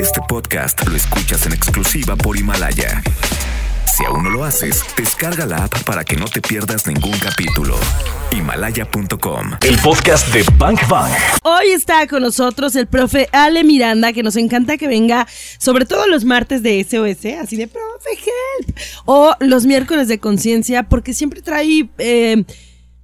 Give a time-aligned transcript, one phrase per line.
[0.00, 3.02] Este podcast lo escuchas en exclusiva por Himalaya.
[3.84, 7.76] Si aún no lo haces, descarga la app para que no te pierdas ningún capítulo.
[8.32, 9.52] Himalaya.com.
[9.62, 11.12] El podcast de Bank Bang.
[11.44, 15.28] Hoy está con nosotros el profe Ale Miranda, que nos encanta que venga,
[15.58, 20.84] sobre todo los martes de SOS, así de profe help, o los miércoles de conciencia,
[20.84, 22.44] porque siempre trae eh,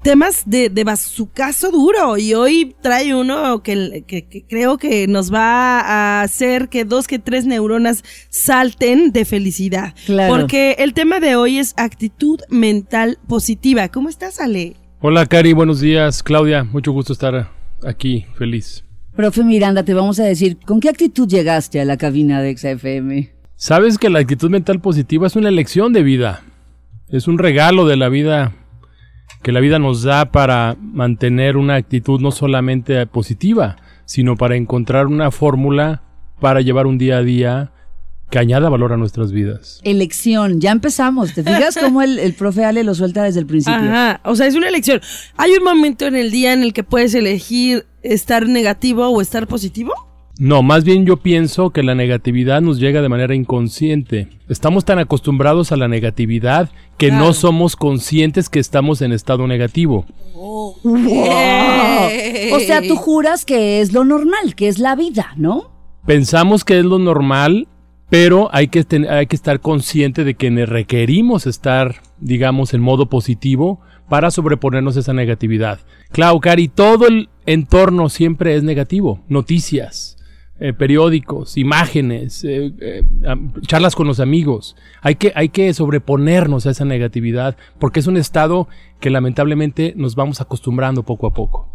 [0.06, 2.16] temas de, de bazucazo duro.
[2.16, 7.08] Y hoy trae uno que, que- que creo que nos va a hacer que dos
[7.08, 9.94] que tres neuronas salten de felicidad.
[10.06, 10.32] Claro.
[10.32, 13.88] Porque el tema de hoy es actitud mental positiva.
[13.88, 14.76] ¿Cómo estás, Ale?
[15.00, 16.22] Hola Cari, buenos días.
[16.22, 17.50] Claudia, mucho gusto estar
[17.84, 18.84] aquí, feliz.
[19.16, 23.32] Profe Miranda, te vamos a decir, ¿con qué actitud llegaste a la cabina de XFM?
[23.56, 26.44] Sabes que la actitud mental positiva es una elección de vida.
[27.08, 28.54] Es un regalo de la vida
[29.46, 35.06] que la vida nos da para mantener una actitud no solamente positiva, sino para encontrar
[35.06, 36.02] una fórmula
[36.40, 37.70] para llevar un día a día
[38.28, 39.80] que añada valor a nuestras vidas.
[39.84, 41.32] Elección, ya empezamos.
[41.32, 43.88] ¿Te fijas cómo el, el profe Ale lo suelta desde el principio?
[43.88, 45.00] Ajá, o sea, es una elección.
[45.36, 49.46] ¿Hay un momento en el día en el que puedes elegir estar negativo o estar
[49.46, 49.94] positivo?
[50.38, 54.28] No, más bien yo pienso que la negatividad nos llega de manera inconsciente.
[54.50, 57.24] Estamos tan acostumbrados a la negatividad que Claro.
[57.26, 60.04] no somos conscientes que estamos en estado negativo.
[62.52, 65.70] O sea, tú juras que es lo normal, que es la vida, ¿no?
[66.06, 67.66] Pensamos que es lo normal,
[68.10, 73.06] pero hay que, ten- hay que estar consciente de que requerimos estar, digamos, en modo
[73.08, 75.80] positivo para sobreponernos a esa negatividad.
[76.12, 79.20] Clau, Cari, todo el entorno siempre es negativo.
[79.28, 80.15] Noticias,
[80.58, 83.02] eh, periódicos, imágenes, eh, eh,
[83.66, 84.74] charlas con los amigos.
[85.02, 88.66] Hay que, hay que sobreponernos a esa negatividad porque es un estado
[88.98, 91.68] que lamentablemente nos vamos acostumbrando poco a poco.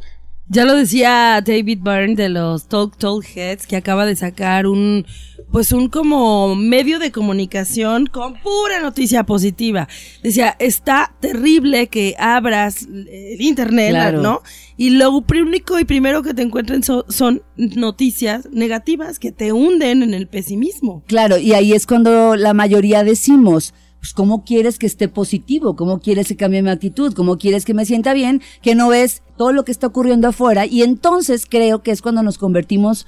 [0.47, 5.06] Ya lo decía David Byrne de los Talk Talk Heads, que acaba de sacar un,
[5.50, 9.88] pues un como medio de comunicación con pura noticia positiva.
[10.22, 14.21] Decía, está terrible que abras el internet, Claro.
[14.21, 14.42] ¿no?
[14.76, 20.04] Y lo único y primero que te encuentren so- son noticias negativas que te hunden
[20.04, 21.04] en el pesimismo.
[21.08, 25.76] Claro, y ahí es cuando la mayoría decimos, pues ¿cómo quieres que esté positivo?
[25.76, 27.14] ¿Cómo quieres que cambie mi actitud?
[27.14, 28.42] ¿Cómo quieres que me sienta bien?
[28.64, 32.23] Que no ves todo lo que está ocurriendo afuera y entonces creo que es cuando
[32.23, 33.06] nos convertimos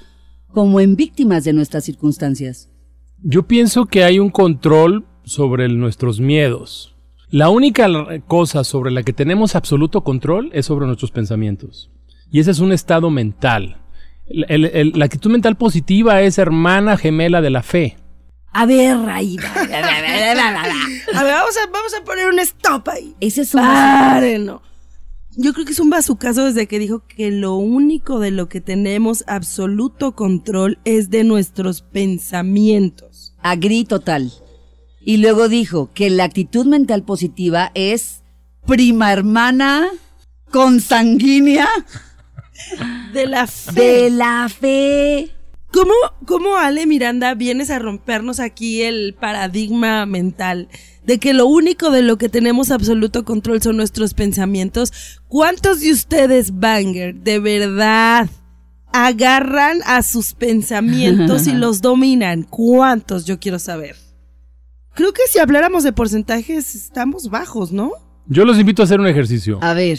[0.52, 2.70] como en víctimas de nuestras circunstancias.
[3.18, 6.94] Yo pienso que hay un control sobre nuestros miedos.
[7.28, 7.88] La única
[8.28, 11.90] cosa sobre la que tenemos absoluto control es sobre nuestros pensamientos.
[12.30, 13.78] Y ese es un estado mental.
[14.26, 17.96] La actitud mental positiva es hermana gemela de la fe.
[18.54, 19.36] A ver, ahí.
[21.14, 23.14] A ver, vamos a, vamos a poner un stop ahí.
[23.20, 23.60] Ese es un...
[23.62, 24.62] Párenlo.
[25.36, 28.60] Yo creo que es un bazucazo desde que dijo que lo único de lo que
[28.60, 33.34] tenemos absoluto control es de nuestros pensamientos.
[33.42, 34.32] Agri total.
[35.00, 38.22] Y luego dijo que la actitud mental positiva es
[38.66, 39.88] prima hermana
[40.52, 41.68] consanguínea
[43.12, 43.72] De la fe.
[43.82, 45.30] de la fe.
[45.74, 45.92] ¿Cómo,
[46.24, 50.68] ¿Cómo, Ale Miranda, vienes a rompernos aquí el paradigma mental
[51.04, 54.92] de que lo único de lo que tenemos absoluto control son nuestros pensamientos?
[55.26, 58.30] ¿Cuántos de ustedes, Banger, de verdad
[58.92, 62.44] agarran a sus pensamientos y los dominan?
[62.44, 63.24] ¿Cuántos?
[63.24, 63.96] Yo quiero saber.
[64.94, 67.90] Creo que si habláramos de porcentajes, estamos bajos, ¿no?
[68.28, 69.58] Yo los invito a hacer un ejercicio.
[69.60, 69.98] A ver,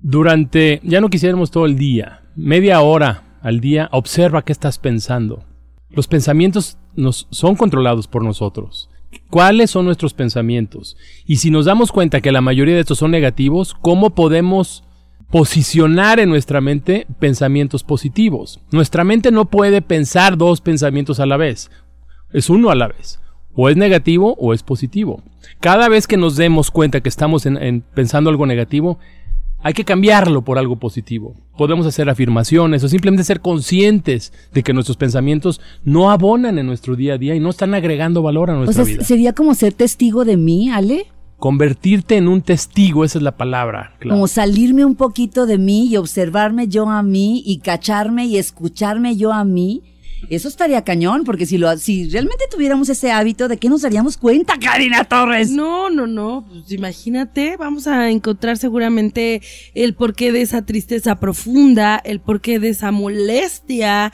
[0.00, 5.44] Durante, ya no quisiéramos todo el día, media hora al día, observa qué estás pensando.
[5.90, 8.88] Los pensamientos nos, son controlados por nosotros.
[9.28, 10.96] ¿Cuáles son nuestros pensamientos?
[11.26, 14.84] Y si nos damos cuenta que la mayoría de estos son negativos, ¿cómo podemos
[15.30, 18.60] posicionar en nuestra mente pensamientos positivos?
[18.70, 21.70] Nuestra mente no puede pensar dos pensamientos a la vez.
[22.32, 23.20] Es uno a la vez.
[23.54, 25.22] O es negativo o es positivo.
[25.60, 28.98] Cada vez que nos demos cuenta que estamos en- en pensando algo negativo,
[29.62, 31.34] hay que cambiarlo por algo positivo.
[31.56, 36.96] Podemos hacer afirmaciones o simplemente ser conscientes de que nuestros pensamientos no abonan en nuestro
[36.96, 39.04] día a día y no están agregando valor a o nuestra sea, vida.
[39.04, 41.06] sería como ser testigo de mí, Ale.
[41.38, 43.94] Convertirte en un testigo, esa es la palabra.
[43.98, 44.14] claro.
[44.16, 49.16] Como salirme un poquito de mí y observarme yo a mí y cacharme y escucharme
[49.16, 49.82] yo a mí.
[50.32, 54.16] Eso estaría cañón, porque si, lo, si realmente tuviéramos ese hábito, ¿de qué nos daríamos
[54.16, 55.50] cuenta, Karina Torres?
[55.50, 56.46] No, no, no.
[56.48, 59.42] Pues imagínate, vamos a encontrar seguramente
[59.74, 64.10] el porqué de esa tristeza profunda, el porqué de esa molestia.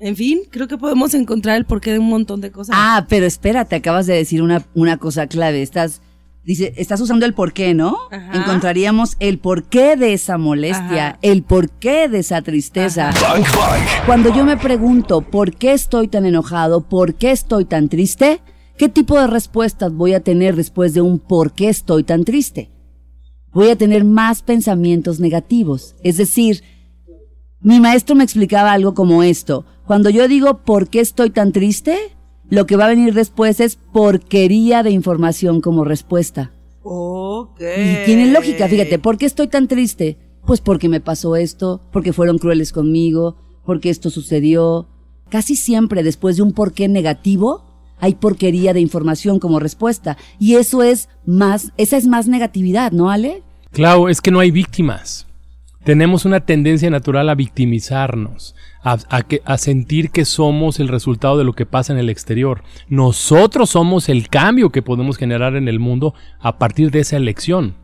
[0.00, 2.74] En fin, creo que podemos encontrar el porqué de un montón de cosas.
[2.76, 5.62] Ah, pero espérate, acabas de decir una, una cosa clave.
[5.62, 6.02] Estás
[6.44, 7.96] dice, estás usando el por qué, ¿no?
[8.10, 8.32] Ajá.
[8.34, 11.18] Encontraríamos el porqué de esa molestia, Ajá.
[11.22, 13.10] el porqué de esa tristeza.
[14.06, 18.40] Cuando yo me pregunto por qué estoy tan enojado, por qué estoy tan triste,
[18.78, 22.70] ¿qué tipo de respuestas voy a tener después de un por qué estoy tan triste?
[23.52, 25.96] Voy a tener más pensamientos negativos.
[26.04, 26.62] Es decir,
[27.60, 29.66] mi maestro me explicaba algo como esto.
[29.86, 31.98] Cuando yo digo por qué estoy tan triste,
[32.50, 36.52] lo que va a venir después es porquería de información como respuesta.
[36.82, 37.60] Ok.
[37.60, 40.18] Y tiene lógica, fíjate, ¿por qué estoy tan triste?
[40.44, 44.88] Pues porque me pasó esto, porque fueron crueles conmigo, porque esto sucedió.
[45.28, 47.64] Casi siempre después de un porqué negativo,
[47.98, 50.16] hay porquería de información como respuesta.
[50.40, 53.42] Y eso es más, esa es más negatividad, ¿no, Ale?
[53.70, 55.26] Clau, es que no hay víctimas.
[55.84, 61.64] Tenemos una tendencia natural a victimizarnos, a, sentir que somos el resultado de lo que
[61.64, 62.62] pasa en el exterior.
[62.88, 67.76] Nosotros somos el cambio que podemos generar en el mundo a partir de esa elección.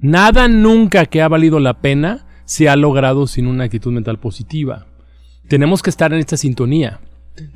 [0.00, 4.86] Nada nunca que ha valido la pena se ha logrado sin una actitud mental positiva.
[5.46, 7.00] Tenemos que estar en esta sintonía.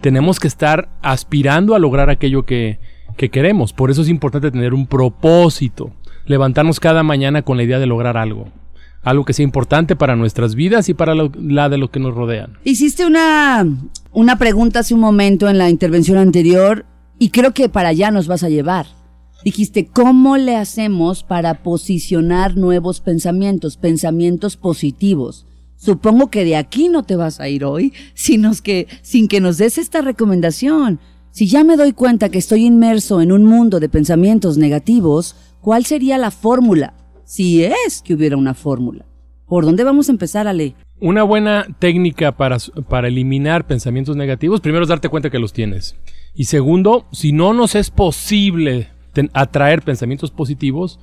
[0.02, 2.78] Tenemos que estar aspirando a lograr aquello que,
[3.16, 3.72] que queremos.
[3.72, 5.92] Por eso es importante tener un propósito.
[6.26, 8.48] Levantarnos cada mañana con la idea de lograr algo.
[9.02, 12.58] Algo que sea importante para nuestras vidas y para la de los que nos rodean.
[12.64, 13.66] Hiciste una,
[14.12, 16.84] una pregunta hace un momento en la intervención anterior
[17.18, 18.86] y creo que para allá nos vas a llevar.
[19.44, 25.46] Dijiste, ¿cómo le hacemos para posicionar nuevos pensamientos, pensamientos positivos?
[25.76, 29.58] Supongo que de aquí no te vas a ir hoy, sino que, sin que nos
[29.58, 30.98] des esta recomendación.
[31.30, 35.86] Si ya me doy cuenta que estoy inmerso en un mundo de pensamientos negativos, ¿cuál
[35.86, 36.94] sería la fórmula?
[37.28, 39.04] Si es que hubiera una fórmula.
[39.46, 40.74] ¿Por dónde vamos a empezar, Ale?
[40.98, 42.56] Una buena técnica para,
[42.88, 45.94] para eliminar pensamientos negativos, primero es darte cuenta que los tienes.
[46.34, 48.88] Y segundo, si no nos es posible
[49.34, 51.00] atraer pensamientos positivos,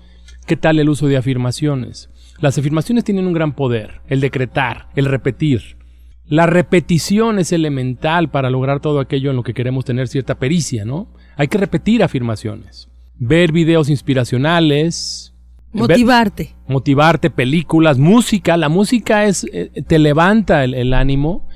[0.48, 2.10] ¿qué tal el uso de afirmaciones?
[2.40, 5.78] Las afirmaciones tienen un gran poder, el decretar, el repetir.
[6.26, 10.86] La repetición es elemental para lograr todo aquello en lo que queremos tener cierta pericia,
[10.86, 11.08] ¿no?
[11.36, 12.90] Hay que repetir afirmaciones.
[13.20, 15.35] Ver videos inspiracionales.
[15.82, 16.56] Ver- Motivarte.
[16.68, 18.58] motivarte, películas, música.
[18.58, 21.48] La música es, eh, te levanta el, el ánimo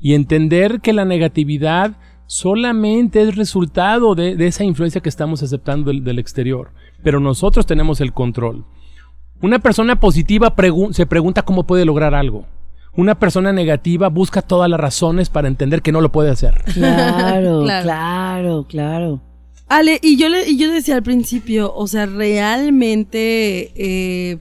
[0.00, 1.96] y entender que la negatividad
[2.26, 6.72] solamente es resultado de, de esa influencia que estamos aceptando del, del exterior.
[7.02, 8.64] Pero nosotros tenemos el control.
[9.40, 12.46] Una persona positiva pregu- se pregunta cómo puede lograr algo.
[12.96, 16.62] Una persona negativa busca todas las razones para entender que no lo puede hacer.
[16.74, 17.82] Claro, Claro.
[17.84, 19.20] claro, claro.
[19.68, 24.38] Ale, y yo le, y yo decía al principio, o sea, realmente eh,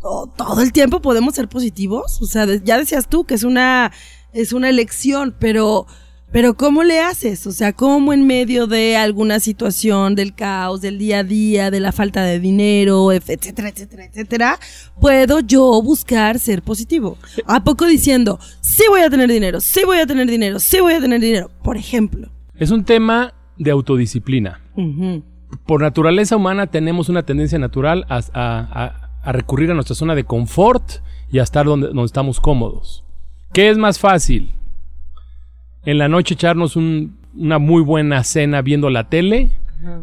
[0.00, 2.20] to- todo el tiempo podemos ser positivos.
[2.20, 3.92] O sea, ya decías tú que es una,
[4.32, 5.86] es una elección, pero,
[6.32, 7.46] pero ¿cómo le haces?
[7.46, 11.78] O sea, ¿cómo en medio de alguna situación, del caos, del día a día, de
[11.78, 14.58] la falta de dinero, etcétera, etcétera, etcétera,
[15.00, 17.18] puedo yo buscar ser positivo?
[17.46, 20.94] ¿A poco diciendo, sí voy a tener dinero, sí voy a tener dinero, sí voy
[20.94, 21.50] a tener dinero?
[21.62, 22.32] Por ejemplo.
[22.58, 24.60] Es un tema de autodisciplina.
[25.64, 30.24] Por naturaleza humana tenemos una tendencia natural a, a- a- recurrir a nuestra zona de
[30.24, 30.84] confort
[31.30, 33.04] y a estar donde, donde estamos cómodos.
[33.52, 34.52] ¿Qué es más fácil?
[35.84, 39.50] En la noche echarnos un- una muy buena cena viendo la tele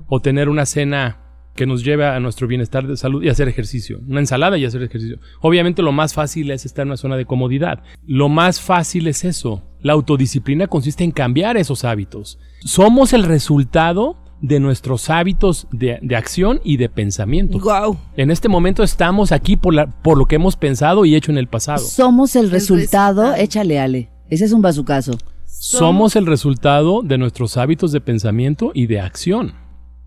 [0.07, 1.17] o tener una cena
[1.55, 3.99] que nos lleve a nuestro bienestar de salud y hacer ejercicio.
[4.07, 5.19] Una ensalada y hacer ejercicio.
[5.41, 7.83] Obviamente lo más fácil es estar en una zona de comodidad.
[8.07, 9.61] Lo más fácil es eso.
[9.81, 12.39] La autodisciplina consiste en cambiar esos hábitos.
[12.61, 17.59] Somos el resultado de nuestros hábitos de, de acción y de pensamiento.
[17.59, 17.97] Guau.
[18.17, 21.37] En este momento estamos aquí por, la- por lo que hemos pensado y hecho en
[21.37, 21.79] el pasado.
[21.79, 23.35] Somos el resultado, resultado.
[23.43, 24.09] échale Ale.
[24.29, 25.13] Ese es un bazucazo.
[25.45, 29.53] Somos el resultado de nuestros hábitos de pensamiento y de acción.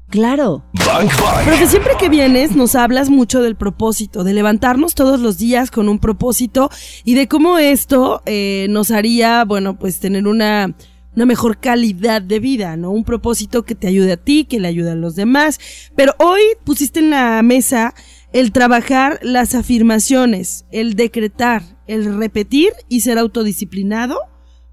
[0.09, 0.65] Claro.
[0.87, 1.45] Bang Bang.
[1.45, 5.89] Profe, siempre que vienes nos hablas mucho del propósito, de levantarnos todos los días con
[5.89, 6.71] un propósito
[7.05, 10.75] y de cómo esto eh, nos haría, bueno, pues tener una,
[11.17, 12.91] una mejor calidad de vida, ¿no?
[12.91, 15.59] Un propósito que te ayude a ti, que le ayude a los demás.
[15.97, 17.95] Pero hoy pusiste en la mesa
[18.33, 24.21] el trabajar las afirmaciones, el decretar, el repetir y ser autodisciplinado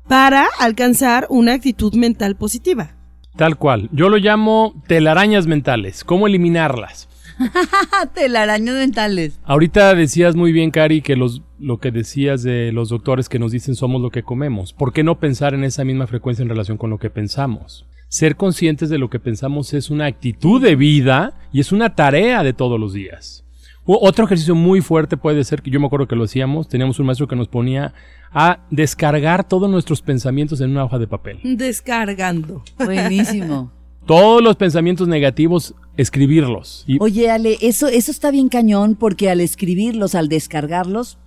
[0.08, 2.98] para alcanzar una actitud mental positiva.
[3.36, 3.90] Tal cual.
[3.92, 6.04] Yo lo llamo telarañas mentales.
[6.04, 7.10] ¿Cómo eliminarlas?
[8.13, 9.40] Telaraños mentales.
[9.44, 13.52] Ahorita decías muy bien, Cari, que los, lo que decías de los doctores que nos
[13.52, 14.74] dicen somos lo que comemos.
[14.74, 17.86] ¿Por qué no pensar en esa misma frecuencia en relación con lo que pensamos?
[18.08, 22.44] Ser conscientes de lo que pensamos es una actitud de vida y es una tarea
[22.44, 23.44] de todos los días.
[23.86, 27.00] O- otro ejercicio muy fuerte puede ser que yo me acuerdo que lo hacíamos, teníamos
[27.00, 27.94] un maestro que nos ponía
[28.34, 31.40] a descargar todos nuestros pensamientos en una hoja de papel.
[31.44, 32.63] Descargando.
[32.84, 33.72] Buenísimo.
[34.06, 36.84] Todos los pensamientos negativos escribirlos.
[36.88, 41.20] Y Oye, Ale, eso, eso está bien cañón porque al escribirlos, al descargarlos,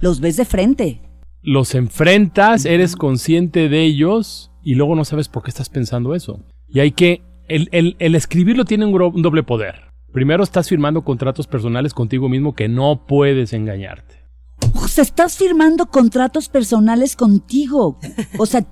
[0.00, 1.00] los ves de frente.
[1.42, 6.40] los enfrentas, eres consciente de ellos y luego no sabes por qué estás pensando eso.
[6.66, 7.20] Y hay que...
[7.46, 9.82] El, el- el escribirlo tiene un doble poder.
[10.10, 14.23] Primero estás firmando contratos personales contigo mismo que no puedes engañarte.
[14.94, 17.98] O sea, estás firmando contratos personales contigo.
[18.38, 18.64] O sea,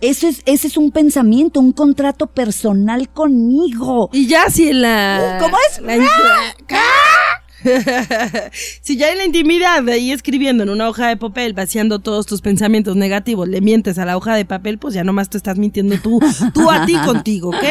[0.00, 4.08] eso es, ese es un pensamiento, un contrato personal conmigo.
[4.12, 5.38] Y ya si en la...
[5.40, 5.80] ¿Cómo es?
[5.82, 6.04] la in-
[8.82, 12.24] si ya en la intimidad de ahí escribiendo en una hoja de papel, vaciando todos
[12.26, 15.58] tus pensamientos negativos, le mientes a la hoja de papel, pues ya nomás te estás
[15.58, 16.20] mintiendo tú,
[16.52, 17.64] tú a ti contigo, ¿ok?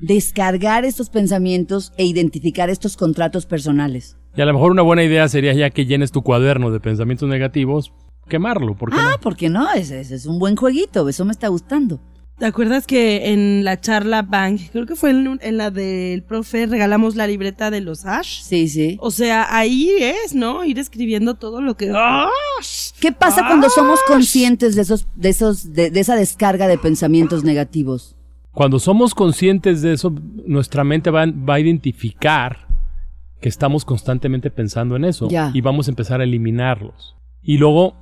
[0.00, 4.16] Descargar estos pensamientos e identificar estos contratos personales.
[4.36, 7.28] Y a lo mejor una buena idea sería ya que llenes tu cuaderno de pensamientos
[7.28, 7.92] negativos,
[8.28, 9.20] quemarlo, ¿por qué Ah, no?
[9.20, 9.70] ¿por qué no?
[9.72, 12.00] Ese, ese es un buen jueguito, eso me está gustando.
[12.38, 16.66] ¿Te acuerdas que en la charla Bank, creo que fue en, en la del profe,
[16.66, 18.40] regalamos la libreta de los Ash?
[18.42, 18.96] Sí, sí.
[19.00, 20.64] O sea, ahí es, ¿no?
[20.64, 21.92] Ir escribiendo todo lo que...
[21.94, 22.92] ¡Ash!
[23.00, 27.44] ¿Qué pasa cuando somos conscientes de esos, de esos, de, de esa descarga de pensamientos
[27.44, 28.16] negativos?
[28.50, 30.12] Cuando somos conscientes de eso,
[30.46, 32.66] nuestra mente va, va a identificar
[33.42, 37.16] que estamos constantemente pensando en eso y vamos a empezar a eliminarlos.
[37.42, 37.94] Y luego,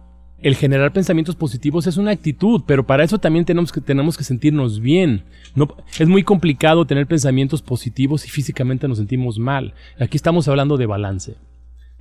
[0.43, 4.23] el generar pensamientos positivos es una actitud, pero para eso también tenemos que, tenemos que
[4.23, 5.25] sentirnos bien.
[5.55, 9.73] No, es muy complicado tener pensamientos positivos si físicamente nos sentimos mal.
[9.99, 11.37] Aquí estamos hablando de balance.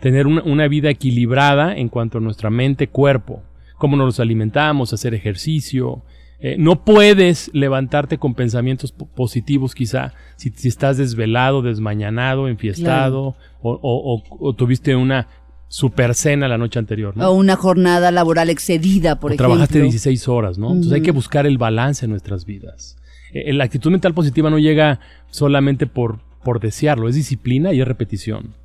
[0.02, 3.42] Tener una, una vida equilibrada en cuanto a nuestra mente, cuerpo,
[3.78, 6.04] cómo nos alimentamos, hacer ejercicio,
[6.42, 13.36] eh, no puedes levantarte con pensamientos po- positivos quizá si, si estás desvelado, desmañanado, enfiestado
[13.62, 15.28] o, o- o- o tuviste una
[15.68, 17.16] super cena la noche anterior.
[17.16, 17.30] ¿no?
[17.30, 19.48] O una jornada laboral excedida, por O ejemplo.
[19.50, 20.68] trabajaste 16 horas, ¿no?
[20.70, 22.96] Entonces hay que buscar el balance en nuestras vidas.
[23.34, 27.88] Eh, la actitud mental positiva no llega solamente por, por desearlo, es disciplina y es
[27.88, 28.56] repetición.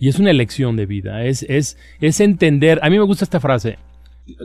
[0.00, 2.80] Y es una elección de vida, es, es, es entender.
[2.82, 3.78] A mí me gusta esta frase.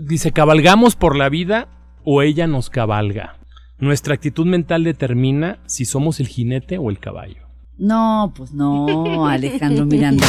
[0.02, 1.68] Dice, cabalgamos por la vida
[2.04, 3.38] o ella nos cabalga.
[3.80, 7.44] Nuestra actitud mental determina si somos el jinete o el caballo.
[7.78, 10.26] No, pues no, Alejandro Miranda.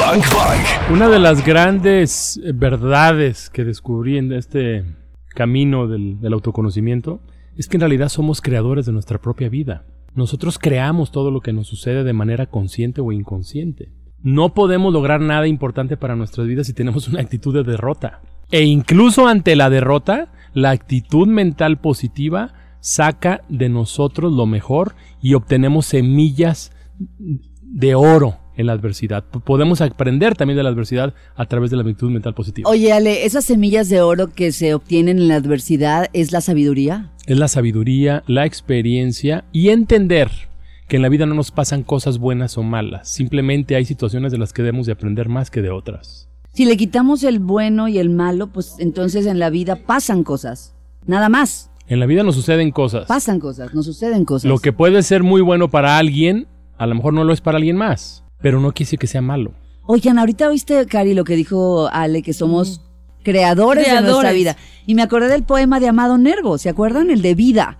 [0.90, 4.84] Una de las grandes eh, verdades que descubrí en este
[5.28, 7.20] camino del, del autoconocimiento
[7.56, 9.84] es que en realidad somos creadores de nuestra propia vida.
[10.14, 13.92] Nosotros creamos todo lo que nos sucede de manera consciente o inconsciente.
[14.22, 18.22] No podemos lograr nada importante para nuestras vidas si tenemos una actitud de derrota.
[18.50, 25.34] E incluso ante la derrota, la actitud mental positiva saca de nosotros lo mejor y
[25.34, 26.72] obtenemos semillas
[27.60, 29.24] de oro en la adversidad.
[29.24, 32.70] Podemos aprender también de la adversidad a través de la actitud mental positiva.
[32.70, 37.10] Oye, Ale, esas semillas de oro que se obtienen en la adversidad es la sabiduría.
[37.26, 40.30] Es la sabiduría, la experiencia y entender
[40.88, 43.08] que en la vida no nos pasan cosas buenas o malas.
[43.08, 46.23] Simplemente hay situaciones de las que debemos de aprender más que de otras.
[46.54, 50.74] Si le quitamos el bueno y el malo, pues entonces en la vida pasan cosas.
[51.04, 51.70] Nada más.
[51.88, 53.06] En la vida nos suceden cosas.
[53.06, 54.48] Pasan cosas, nos suceden cosas.
[54.48, 56.46] Lo que puede ser muy bueno para alguien,
[56.78, 58.24] a lo mejor no lo es para alguien más.
[58.40, 59.52] Pero no quiere decir que sea malo.
[59.86, 62.80] Oigan, ahorita oíste, Cari, lo que dijo Ale, que somos
[63.24, 64.34] creadores, de nuestra Creadores.
[64.34, 64.56] vida.
[64.86, 67.10] Y me acordé del poema de Amado Nervo, ¿se acuerdan?
[67.10, 67.78] El de vida.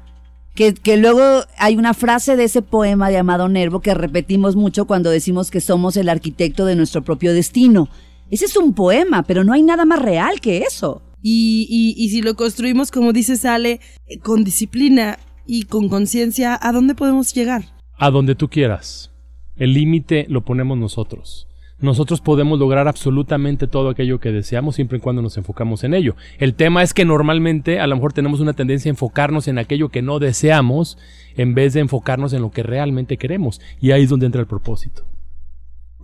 [0.55, 1.23] Que, que luego
[1.59, 5.61] hay una frase de ese poema de Amado Nervo que repetimos mucho cuando decimos que
[5.61, 7.89] somos el arquitecto de nuestro propio destino.
[8.31, 11.03] Ese es un poema, pero no hay nada más real que eso.
[11.23, 16.59] Y, y, y si lo construimos, como dice Sale, eh, con disciplina y con conciencia,
[16.61, 17.65] ¿a dónde podemos llegar?
[17.97, 19.11] A donde tú quieras.
[19.57, 21.49] El límite lo ponemos nosotros.
[21.79, 26.17] Nosotros podemos lograr absolutamente todo aquello que deseamos siempre y cuando nos enfocamos en ello.
[26.39, 29.91] El tema es que normalmente a lo mejor tenemos una tendencia a enfocarnos en aquello
[29.91, 30.99] que no deseamos
[31.37, 33.61] en vez de enfocarnos en lo que realmente queremos.
[33.81, 35.05] Y ahí es donde entra el propósito.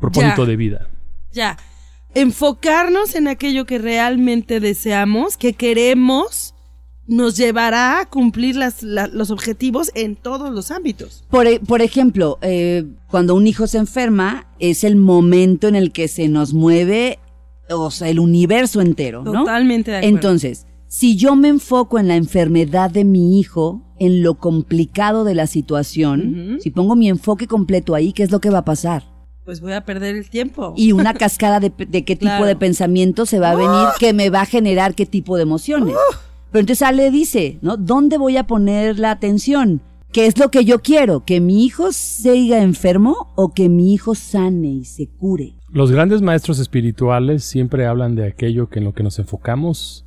[0.00, 0.50] Propósito Ya.
[0.50, 0.88] de vida.
[1.32, 1.56] Ya,
[2.14, 6.54] enfocarnos en aquello que realmente deseamos, que queremos,
[7.06, 11.24] nos llevará a cumplir las, la- los objetivos en todos los ámbitos.
[11.30, 15.90] Por, e- por ejemplo, eh, cuando un hijo se enferma, es el momento en el
[15.92, 17.18] que se nos mueve,
[17.68, 19.32] o sea, el universo entero, ¿no?
[19.32, 20.16] Totalmente de acuerdo.
[20.16, 25.34] Entonces, si yo me enfoco en la enfermedad de mi hijo, en lo complicado de
[25.34, 29.04] la situación, si pongo mi enfoque completo ahí, ¿qué es lo que va a pasar?
[29.50, 30.74] Pues voy a perder el tiempo.
[30.76, 32.46] Y una cascada de, de qué tipo Claro.
[32.46, 35.96] de pensamiento se va a venir que me va a generar qué tipo de emociones.
[36.52, 37.76] Pero entonces Ale dice, ¿no?
[37.76, 39.82] ¿Dónde voy a poner la atención?
[40.12, 41.24] ¿Qué es lo que yo quiero?
[41.24, 45.54] ¿Que mi hijo siga enfermo o que mi hijo sane y se cure?
[45.68, 50.06] Los grandes maestros espirituales siempre hablan de aquello que en lo que nos enfocamos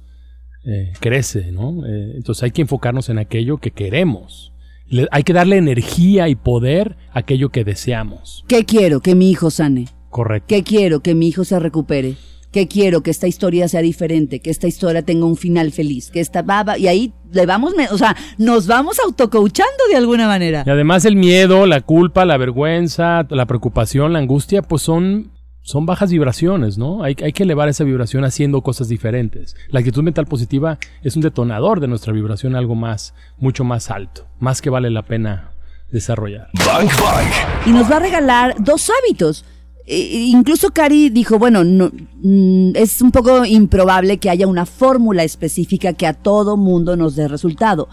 [0.66, 1.86] eh, crece, ¿no?
[1.86, 4.53] Eh, entonces hay que enfocarnos en aquello que queremos.
[4.94, 8.46] Le- hay que darle energía y poder a aquello que deseamos.
[8.48, 9.00] ¿Qué quiero?
[9.02, 9.88] Que mi hijo sane.
[10.10, 10.46] Correcto.
[10.48, 11.00] ¿Qué quiero?
[11.02, 12.16] Que mi hijo se recupere.
[12.52, 13.02] ¿Qué quiero?
[13.02, 16.78] Que esta historia sea diferente, que esta historia tenga un final feliz, que esta baba
[16.78, 20.64] y ahí le vamos, o sea, nos vamos autocoachando de alguna manera.
[20.64, 25.32] Y además el miedo, la culpa, la vergüenza, la preocupación, la angustia, pues son,
[25.64, 27.04] son bajas vibraciones, ¿no?
[27.04, 29.56] Hay, hay que elevar esa vibración haciendo cosas diferentes.
[29.70, 34.28] La actitud mental positiva es un detonador de nuestra vibración algo más, mucho más alto,
[34.40, 35.52] más que vale la pena
[35.92, 36.50] desarrollar.
[36.66, 37.28] Bang Bang.
[37.66, 39.46] Y nos va a regalar dos hábitos.
[39.86, 41.92] E- incluso Cari dijo, bueno, no,
[42.22, 47.16] mm, es un poco improbable que haya una fórmula específica que a todo mundo nos
[47.16, 47.88] dé resultado.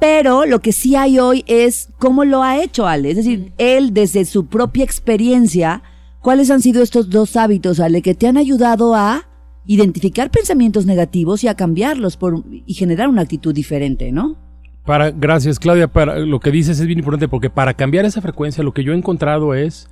[0.00, 3.10] Pero lo que sí hay hoy es cómo lo ha hecho Ale.
[3.10, 5.82] Es decir, él desde su propia experiencia,
[6.24, 9.28] ¿cuáles han sido estos dos hábitos, Ale, que te han ayudado a
[9.66, 14.36] identificar pensamientos negativos y a cambiarlos por, y generar una actitud diferente, ¿no?
[14.86, 18.64] Para, gracias Claudia, para, lo que dices es bien importante porque para cambiar esa frecuencia
[18.64, 19.88] lo que yo he encontrado es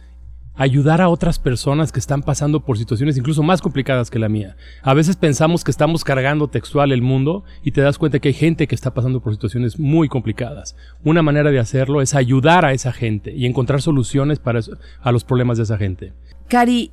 [0.54, 4.56] ayudar a otras personas que están pasando por situaciones incluso más complicadas que la mía.
[4.82, 8.34] A veces pensamos que estamos cargando textual el mundo y te das cuenta que hay
[8.34, 10.76] gente que está pasando por situaciones muy complicadas.
[11.04, 14.60] Una manera de hacerlo es ayudar a esa gente y encontrar soluciones para
[15.00, 16.12] a los problemas de esa gente.
[16.48, 16.92] Cari,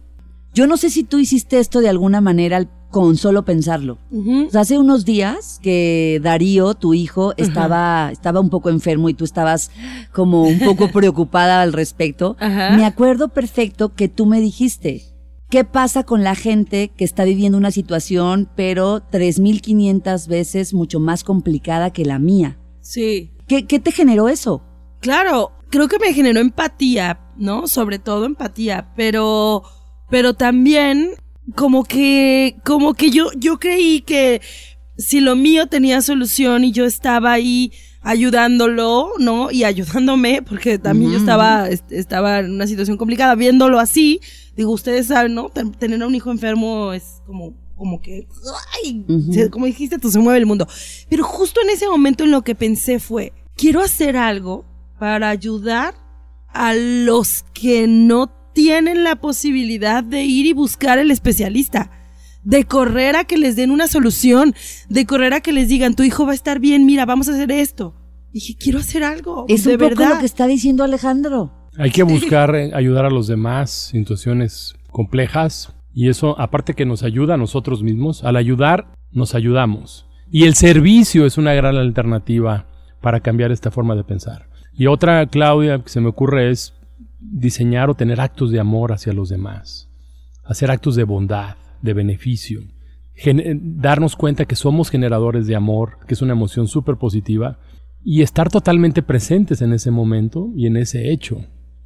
[0.54, 3.98] yo no sé si tú hiciste esto de alguna manera al- con solo pensarlo.
[4.12, 4.48] Ujú.
[4.48, 9.13] O sea, hace unos días que Darío, tu hijo, estaba, estaba un poco enfermo y
[9.13, 9.72] tú estabas
[10.12, 12.36] como un poco preocupada al respecto.
[12.39, 15.03] Me acuerdo perfecto que tú me dijiste,
[15.50, 21.24] ¿qué pasa con la gente que está viviendo una situación, pero 3.500 veces mucho más
[21.24, 22.58] complicada que la mía?
[22.81, 23.31] Sí.
[23.48, 24.63] ¿Qué, qué te generó eso?
[25.00, 27.67] Claro, creo que me generó empatía, ¿no?
[27.67, 29.63] Sobre todo empatía, pero,
[30.10, 31.12] pero también
[31.56, 34.41] como que, como que yo, yo creí que
[34.98, 39.50] si lo mío tenía solución y yo estaba ahí ayudándolo, ¿no?
[39.51, 44.20] Y ayudándome, porque también yo estaba, est- estaba en una situación complicada, viéndolo así,
[44.56, 45.50] digo, ustedes saben, ¿no?
[45.50, 48.27] Ten- Tener a un hijo enfermo es como, como que,
[48.84, 50.68] ay, se- como dijiste tú, se mueve el mundo.
[51.10, 54.65] Pero justo en ese momento en lo que pensé fue, quiero hacer algo
[55.00, 55.94] para ayudar
[56.51, 61.91] a los que no tienen la posibilidad de ir y buscar el especialista.
[62.43, 64.55] De correr a que les den una solución,
[64.88, 67.33] de correr a que les digan, tu hijo va a estar bien, mira, vamos a
[67.33, 67.95] hacer esto.
[68.33, 69.45] Dije, quiero hacer algo.
[69.47, 70.13] Es de un poco verdad.
[70.15, 71.51] lo que está diciendo Alejandro.
[71.77, 76.85] Hay que buscar eh, ayudar a los demás en situaciones complejas y eso aparte que
[76.85, 80.05] nos ayuda a nosotros mismos, al ayudar nos ayudamos.
[80.31, 82.67] Y el servicio es una gran alternativa
[83.01, 84.47] para cambiar esta forma de pensar.
[84.73, 86.73] Y otra, Claudia, que se me ocurre es
[87.19, 89.89] diseñar o tener actos de amor hacia los demás,
[90.43, 92.62] hacer actos de bondad, de beneficio,
[93.62, 97.60] darnos cuenta que somos generadores de amor, que es una emoción súper positiva,
[98.03, 101.45] y estar totalmente presentes en ese momento y en ese hecho.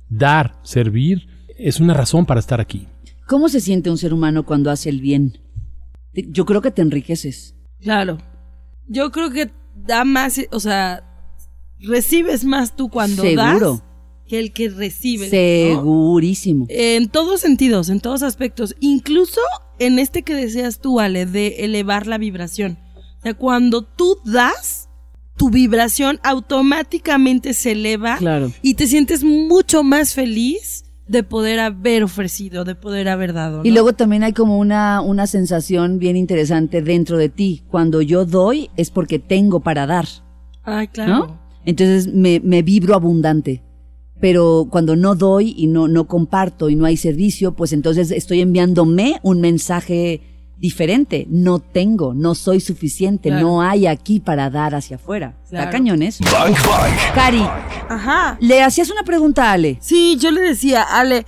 [0.10, 2.88] Dar, servir, es una razón para estar aquí.
[3.28, 5.40] ¿Cómo se siente un ser humano cuando hace el bien?
[6.14, 7.56] Yo creo que te enriqueces.
[7.82, 8.20] Claro.
[8.88, 11.04] Yo creo que da más, o sea,
[11.80, 13.72] recibes más tú cuando Seguro.
[13.72, 13.84] das
[14.28, 15.26] que el que recibe.
[15.26, 15.32] ¿no?
[15.32, 16.66] Segurísimo.
[16.70, 19.42] En todos sentidos, en todos aspectos, incluso
[19.80, 22.78] en este que deseas tú, Ale, de elevar la vibración.
[23.20, 24.90] O sea, cuando tú das,
[25.38, 28.52] tu vibración automáticamente se eleva Claro.
[28.62, 33.62] y te sientes mucho más feliz de poder haber ofrecido, de poder haber dado.
[33.64, 33.74] Y ¿no?
[33.76, 37.64] luego también hay como una, una sensación bien interesante dentro de ti.
[37.70, 40.08] Cuando yo doy es porque tengo para dar,
[40.64, 41.12] Ay, claro.
[41.18, 41.40] ¿no?
[41.66, 43.64] Entonces me, me vibro abundante.
[44.24, 48.40] Pero cuando no doy y no, no comparto y no hay servicio, pues entonces estoy
[48.40, 50.22] enviándome un mensaje
[50.58, 51.28] diferente.
[51.30, 53.46] No tengo, no soy suficiente, Claro.
[53.46, 55.36] no hay aquí para dar hacia afuera.
[55.44, 55.72] Está Claro.
[55.72, 56.20] cañones.
[56.22, 56.94] Bang Bang.
[57.14, 57.44] Cari,
[57.90, 58.38] Ajá.
[58.40, 59.78] le hacías una pregunta a Ale.
[59.82, 61.26] Sí, yo le decía, Ale,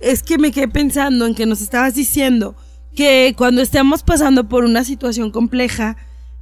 [0.00, 2.54] es que me quedé pensando en que nos estabas diciendo
[2.94, 5.96] que cuando estemos pasando por una situación compleja,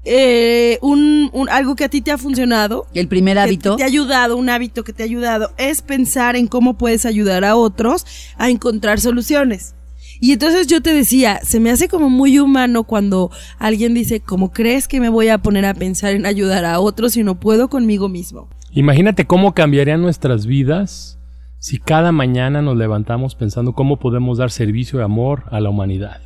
[0.05, 3.77] eh, un, un- algo que a ti te ha funcionado, El primer que hábito.
[3.77, 7.45] te ha ayudado, un hábito que te ha ayudado, es pensar en cómo puedes ayudar
[7.45, 8.05] a otros
[8.37, 9.75] a encontrar soluciones.
[10.21, 14.53] Y entonces yo te decía, se me hace como muy humano cuando alguien dice, ¿cómo
[14.53, 17.69] crees que me voy a poner a pensar en ayudar a otros si no puedo
[17.69, 18.49] conmigo mismo?
[18.71, 21.19] Imagínate cómo cambiarían nuestras vidas
[21.59, 26.21] si cada mañana nos levantamos pensando cómo podemos dar servicio y amor a la humanidad.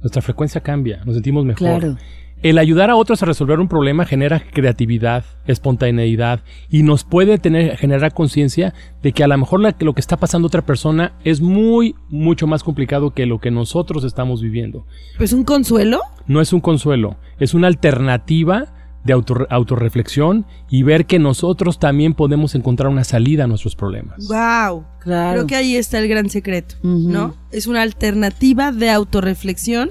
[0.00, 1.80] Nuestra frecuencia cambia, nos sentimos mejor.
[1.80, 1.96] Claro.
[2.42, 7.76] El ayudar a otros a resolver un problema genera creatividad, espontaneidad y nos puede tener,
[7.76, 11.14] generar conciencia de que a lo mejor la- lo que está pasando a otra persona
[11.24, 14.86] es muy, mucho más complicado que lo que nosotros estamos viviendo.
[15.16, 16.00] Pues un consuelo.
[16.26, 18.66] No es un consuelo, es una alternativa
[19.04, 24.26] de auto, autorreflexión y ver que nosotros también podemos encontrar una salida a nuestros problemas.
[24.28, 24.84] Wow.
[25.00, 25.32] Claro.
[25.32, 26.76] Creo que ahí está el gran secreto.
[26.82, 27.34] ¿no?
[27.50, 29.90] Es una alternativa de autorreflexión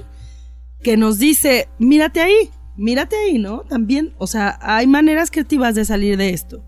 [0.82, 3.60] que nos dice, mírate ahí, mírate ahí, ¿no?
[3.60, 6.62] También, o sea, hay maneras creativas de salir de esto.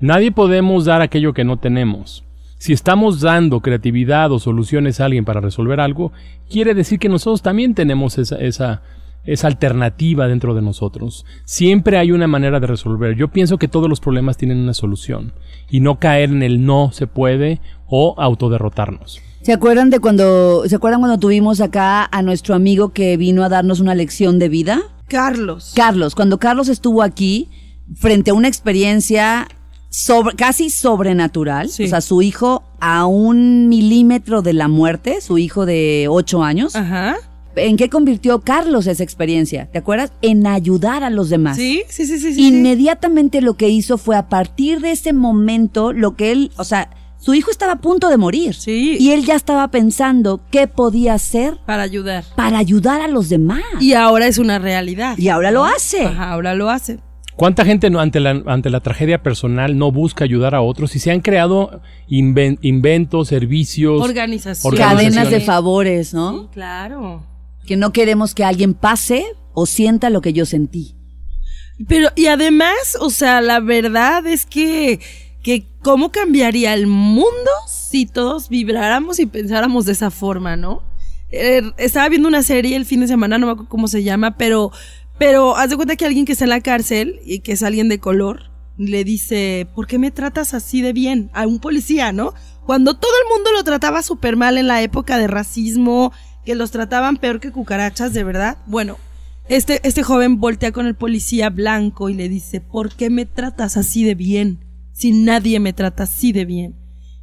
[0.00, 2.24] Nadie podemos dar aquello que no tenemos.
[2.58, 6.12] Si estamos dando creatividad o soluciones a alguien para resolver algo,
[6.48, 8.82] quiere decir que nosotros también tenemos esa, esa,
[9.24, 11.26] esa alternativa dentro de nosotros.
[11.44, 13.14] Siempre hay una manera de resolver.
[13.16, 15.32] Yo pienso que todos los problemas tienen una solución
[15.68, 19.20] y no caer en el no se puede o autoderrotarnos.
[19.46, 23.48] ¿Se acuerdan de cuando, ¿se acuerdan cuando tuvimos acá a nuestro amigo que vino a
[23.48, 24.82] darnos una lección de vida?
[25.06, 25.72] Carlos.
[25.76, 27.48] Carlos, cuando Carlos estuvo aquí,
[27.94, 29.46] frente a una experiencia
[29.88, 31.84] sobre- casi sobrenatural, Sí.
[31.84, 36.74] o sea, su hijo a un milímetro de la muerte, su hijo de ocho años,
[36.74, 37.14] Ajá.
[37.54, 39.70] ¿en qué convirtió Carlos esa experiencia?
[39.70, 40.10] ¿Te acuerdas?
[40.22, 41.56] En ayudar a los demás.
[41.56, 42.32] Sí, sí, sí, sí.
[42.32, 42.48] sí, sí.
[42.48, 46.90] Inmediatamente lo que hizo fue a partir de ese momento, lo que él, o sea,
[47.26, 48.54] su hijo estaba a punto de morir.
[48.54, 48.96] Sí.
[49.00, 52.22] Y él ya estaba pensando qué podía hacer Para ayudar.
[52.36, 53.64] para ayudar a los demás.
[53.80, 55.18] Y ahora es una realidad.
[55.18, 56.04] Y ahora lo hace.
[56.04, 57.00] Ajá, ahora lo hace.
[57.34, 61.00] ¿Cuánta gente no- ante, la, ante la tragedia personal no busca ayudar a otros y
[61.00, 64.00] se han creado inven- inventos, servicios.
[64.00, 64.78] Organizaciones.
[64.80, 66.42] Cadenas de favores, ¿no?
[66.44, 67.26] Sí, claro.
[67.66, 70.94] Que no queremos que alguien pase o sienta lo que yo sentí.
[71.88, 75.00] Pero, y además, o sea, la verdad es que,
[75.42, 80.82] que cómo cambiaría el mundo si todos vibráramos y pensáramos de esa forma, ¿no?
[81.30, 84.36] Eh, estaba viendo una serie el fin de semana, no me acuerdo cómo se llama,
[84.36, 84.72] pero,
[85.16, 87.88] pero haz de cuenta que alguien que está en la cárcel y que es alguien
[87.88, 91.30] de color, le dice, ¿por qué me tratas así de bien?
[91.34, 92.34] A un policía, ¿no?
[92.66, 96.12] Cuando todo el mundo lo trataba súper mal en la época de racismo,
[96.44, 98.58] que los trataban peor que cucarachas, de verdad.
[98.66, 98.98] Bueno,
[99.48, 103.76] este, este joven voltea con el policía blanco y le dice, ¿por qué me tratas
[103.76, 104.65] así de bien?
[104.96, 106.74] Si nadie me trata así de bien.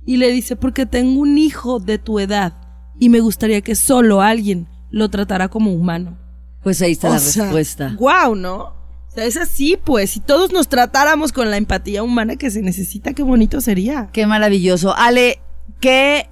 [0.05, 2.53] Y le dice, porque tengo un hijo de tu edad
[2.99, 6.19] y me gustaría que solo alguien lo tratara como humano.
[6.61, 7.95] Pues ahí está O la sea, respuesta.
[7.97, 8.57] Guau, ¿no?
[8.57, 12.61] O sea, es así, pues, si todos nos tratáramos con la empatía humana que se
[12.61, 14.09] necesita, qué bonito sería.
[14.13, 14.95] Qué maravilloso.
[14.95, 15.39] Ale,
[15.79, 16.29] qué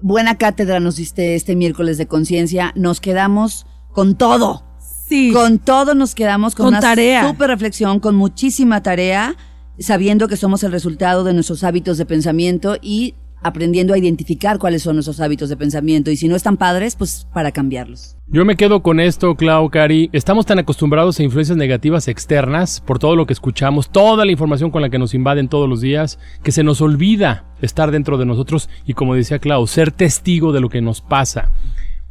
[0.00, 2.72] buena cátedra nos diste este miércoles de conciencia.
[2.76, 4.64] Nos quedamos con todo.
[5.08, 5.32] Sí.
[5.32, 7.26] Con todo nos quedamos con, Con una tarea.
[7.26, 9.34] super reflexión, con muchísima tarea,
[9.78, 14.82] sabiendo que somos el resultado de nuestros hábitos de pensamiento y aprendiendo a identificar cuáles
[14.82, 16.10] son nuestros hábitos de pensamiento.
[16.10, 18.16] Y si no están padres, pues para cambiarlos.
[18.26, 20.08] Yo me quedo con esto, Clau, Cari.
[20.12, 24.70] Estamos tan acostumbrados a influencias negativas externas por todo lo que escuchamos, toda la información
[24.70, 28.24] con la que nos invaden todos los días, que se nos olvida estar dentro de
[28.24, 31.52] nosotros y, como decía Clau, ser testigo de lo que nos pasa.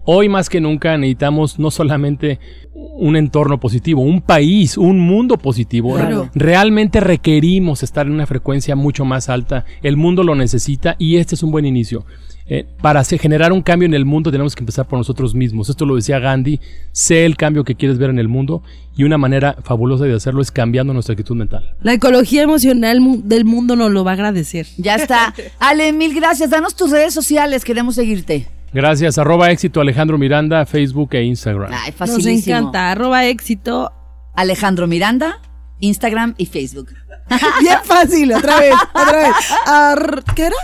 [0.06, 2.40] Hoy más que nunca necesitamos no solamente
[2.74, 5.96] un entorno positivo, un país, un mundo positivo.
[5.96, 6.30] Claro.
[6.36, 9.66] Realmente requerimos estar en una frecuencia mucho más alta.
[9.82, 12.06] El mundo lo necesita y este es un buen inicio.
[12.46, 15.70] Eh, para hacer- generar un cambio en el mundo tenemos que empezar por nosotros mismos.
[15.70, 16.60] Esto lo decía Gandhi,
[16.92, 18.64] sé el cambio que quieres ver en el mundo
[18.98, 21.74] y una manera fabulosa de hacerlo es cambiando nuestra actitud mental.
[21.82, 24.68] La ecología emocional mu- del mundo nos lo va a agradecer.
[24.78, 25.34] Ya está.
[25.60, 26.50] Ale, mil gracias.
[26.50, 27.64] Danos tus redes sociales.
[27.64, 28.48] Queremos seguirte.
[28.74, 31.72] Gracias, arroba éxito Alejandro Miranda, Facebook e Instagram.
[31.72, 32.92] Ay, Nos encanta.
[32.92, 33.92] Arroba éxito.
[34.36, 35.40] Alejandro Miranda,
[35.88, 36.90] Instagram y Facebook.
[37.62, 39.34] Bien fácil, otra vez, otra vez.
[39.66, 40.56] Ar- ¿Qué era?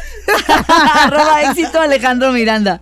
[1.06, 2.80] Arroba éxito Alejandro Miranda.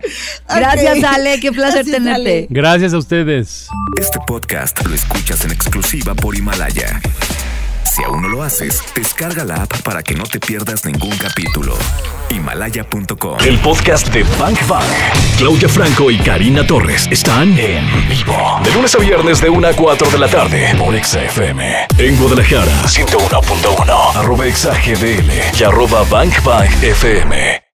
[0.48, 1.02] Gracias.
[1.04, 1.40] Ale.
[1.40, 2.20] Qué placer Gracias, tenerte.
[2.20, 2.46] Ale.
[2.50, 3.68] Gracias a ustedes.
[3.98, 7.00] Este podcast lo escuchas en exclusiva por Himalaya.
[7.90, 11.74] Si aún no lo haces, descarga la app para que no te pierdas ningún capítulo.
[12.30, 13.38] Himalaya.com.
[13.44, 14.84] El podcast de Bank Bank.
[15.38, 18.60] Claudia Franco y Karina Torres están en vivo.
[18.62, 21.86] De lunes a viernes de 1 a 4 de la tarde por Exa FM.
[21.98, 24.16] En Guadalajara, 101.1.
[24.16, 27.67] Arroba Exa GDL y arroba Bank Bank FM.